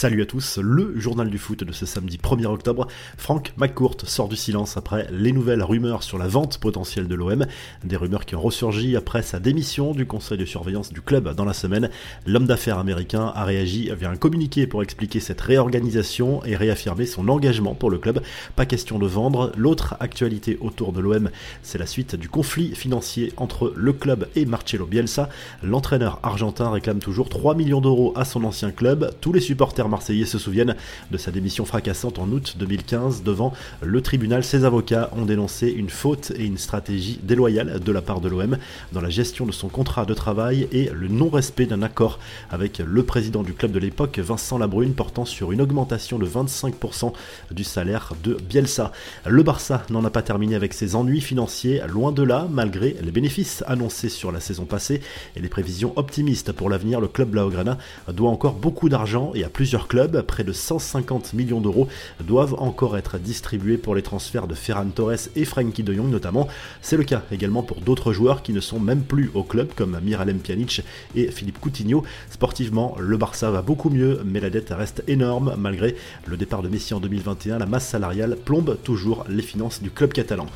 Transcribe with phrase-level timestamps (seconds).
[0.00, 2.86] Salut à tous, le journal du foot de ce samedi 1er octobre.
[3.16, 7.44] Frank McCourt sort du silence après les nouvelles rumeurs sur la vente potentielle de l'OM.
[7.82, 11.44] Des rumeurs qui ont ressurgi après sa démission du conseil de surveillance du club dans
[11.44, 11.90] la semaine.
[12.26, 17.28] L'homme d'affaires américain a réagi via un communiqué pour expliquer cette réorganisation et réaffirmer son
[17.28, 18.22] engagement pour le club.
[18.54, 19.50] Pas question de vendre.
[19.56, 21.28] L'autre actualité autour de l'OM,
[21.64, 25.28] c'est la suite du conflit financier entre le club et Marcelo Bielsa.
[25.64, 29.12] L'entraîneur argentin réclame toujours 3 millions d'euros à son ancien club.
[29.20, 30.76] Tous les supporters marseillais se souviennent
[31.10, 33.52] de sa démission fracassante en août 2015 devant
[33.82, 34.44] le tribunal.
[34.44, 38.58] Ses avocats ont dénoncé une faute et une stratégie déloyale de la part de l'OM
[38.92, 42.18] dans la gestion de son contrat de travail et le non-respect d'un accord
[42.50, 47.12] avec le président du club de l'époque, Vincent Labrune, portant sur une augmentation de 25%
[47.50, 48.92] du salaire de Bielsa.
[49.26, 53.10] Le Barça n'en a pas terminé avec ses ennuis financiers, loin de là, malgré les
[53.10, 55.00] bénéfices annoncés sur la saison passée
[55.36, 57.00] et les prévisions optimistes pour l'avenir.
[57.00, 57.78] Le club Blaugrana
[58.12, 61.86] doit encore beaucoup d'argent et à plusieurs Clubs, près de 150 millions d'euros,
[62.20, 66.48] doivent encore être distribués pour les transferts de Ferran Torres et Frankie de Jong notamment.
[66.82, 69.98] C'est le cas également pour d'autres joueurs qui ne sont même plus au club comme
[70.02, 70.82] Miralem Pjanic
[71.14, 72.02] et Philippe Coutinho.
[72.30, 75.94] Sportivement, le Barça va beaucoup mieux, mais la dette reste énorme malgré
[76.26, 77.58] le départ de Messi en 2021.
[77.58, 80.46] La masse salariale plombe toujours les finances du club catalan.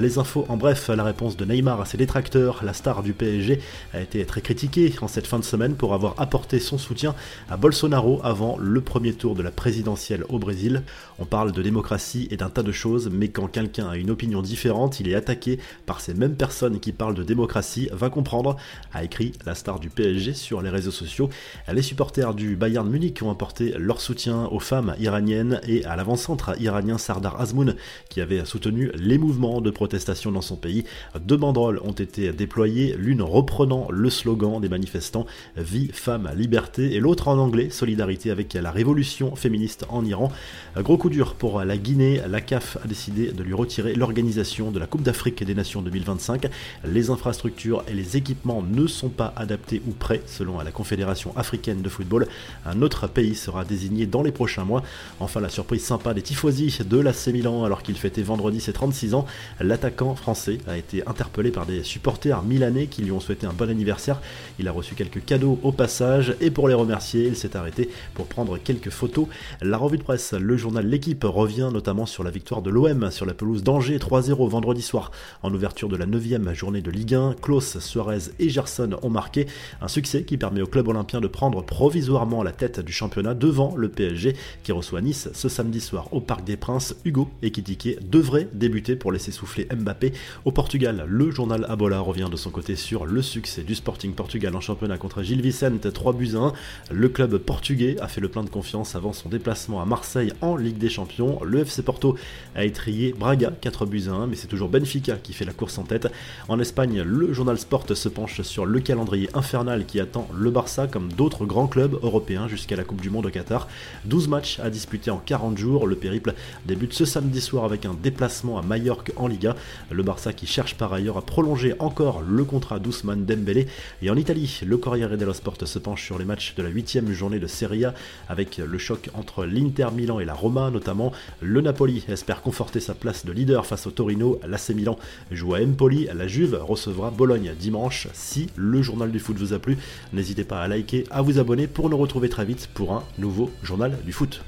[0.00, 3.60] Les infos en bref, la réponse de Neymar à ses détracteurs, la star du PSG
[3.92, 7.14] a été très critiquée en cette fin de semaine pour avoir apporté son soutien
[7.50, 10.82] à Bolsonaro avant le premier tour de la présidentielle au Brésil.
[11.18, 14.40] On parle de démocratie et d'un tas de choses, mais quand quelqu'un a une opinion
[14.40, 18.56] différente, il est attaqué par ces mêmes personnes qui parlent de démocratie, va comprendre,
[18.92, 21.28] a écrit la star du PSG sur les réseaux sociaux.
[21.72, 26.60] Les supporters du Bayern Munich ont apporté leur soutien aux femmes iraniennes et à l'avant-centre
[26.60, 27.74] iranien Sardar Azmoun,
[28.08, 30.84] qui avait soutenu les mouvements de protestation dans son pays.
[31.20, 35.26] Deux banderoles ont été déployées, l'une reprenant le slogan des manifestants
[35.56, 40.30] Vie, femme, liberté, et l'autre en anglais, solidarité avec la révolution féministe en Iran.
[40.76, 44.78] Gros coup dur pour la Guinée, la CAF a décidé de lui retirer l'organisation de
[44.78, 46.48] la Coupe d'Afrique des Nations 2025.
[46.84, 51.82] Les infrastructures et les équipements ne sont pas adaptés ou prêts selon la Confédération africaine
[51.82, 52.26] de football.
[52.66, 54.82] Un autre pays sera désigné dans les prochains mois.
[55.20, 59.14] Enfin la surprise sympa des tifosi de l'AC Milan alors qu'il fêtait vendredi ses 36
[59.14, 59.26] ans.
[59.60, 63.70] L'attaquant français a été interpellé par des supporters milanais qui lui ont souhaité un bon
[63.70, 64.20] anniversaire.
[64.58, 68.26] Il a reçu quelques cadeaux au passage et pour les remercier, il s'est arrêté pour
[68.26, 69.26] prendre quelques photos.
[69.60, 73.26] La revue de presse, le journal L'équipe revient notamment sur la victoire de l'OM sur
[73.26, 75.10] la pelouse d'Angers 3-0 vendredi soir
[75.42, 77.36] en ouverture de la 9 journée de Ligue 1.
[77.40, 79.46] Klaus, Suarez et Gerson ont marqué
[79.80, 83.74] un succès qui permet au club olympien de prendre provisoirement la tête du championnat devant
[83.76, 86.94] le PSG qui reçoit Nice ce samedi soir au Parc des Princes.
[87.04, 90.12] Hugo Ekitike devrait débuter pour laisser souffler Mbappé.
[90.44, 94.54] Au Portugal, le journal Abola revient de son côté sur le succès du Sporting Portugal
[94.56, 96.52] en championnat contre Gilles Vicente 3 buts à 1.
[96.90, 100.56] Le club portugais a fait le plein de confiance avant son déplacement à Marseille en
[100.56, 101.38] Ligue des Champions.
[101.44, 102.16] Le FC Porto
[102.56, 105.76] a étrié Braga 4 buts à 1, mais c'est toujours Benfica qui fait la course
[105.78, 106.08] en tête.
[106.48, 110.86] En Espagne, le journal Sport se penche sur le calendrier infernal qui attend le Barça
[110.86, 113.68] comme d'autres grands clubs européens jusqu'à la Coupe du Monde au Qatar.
[114.06, 115.86] 12 matchs à disputer en 40 jours.
[115.86, 119.54] Le périple débute ce samedi soir avec un déplacement à Majorque en Liga.
[119.90, 123.66] Le Barça qui cherche par ailleurs à prolonger encore le contrat d'Ousmane Dembélé.
[124.00, 127.12] Et en Italie, le Corriere dello Sport se penche sur les matchs de la 8
[127.12, 127.94] journée de Serie A
[128.28, 131.12] avec le choc entre l'Inter Milan et la Roma notamment.
[131.40, 134.40] Le Napoli espère conforter sa place de leader face au Torino.
[134.46, 134.98] L'AC Milan
[135.30, 136.08] joue à Empoli.
[136.14, 138.08] La Juve recevra Bologne dimanche.
[138.12, 139.78] Si le journal du foot vous a plu,
[140.12, 143.50] n'hésitez pas à liker, à vous abonner pour nous retrouver très vite pour un nouveau
[143.62, 144.42] journal du foot.